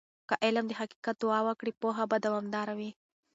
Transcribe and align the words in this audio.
که 0.29 0.35
علم 0.45 0.65
د 0.67 0.71
حقیقت 0.79 1.15
دعا 1.23 1.39
وکړي، 1.45 1.71
پوهه 1.81 2.03
به 2.11 2.17
دوامدار 2.25 2.67
وي. 2.79 2.91